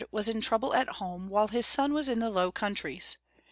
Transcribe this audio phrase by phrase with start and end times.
[0.09, 3.19] was in trouble at home while ■ his son was in the Low Countries.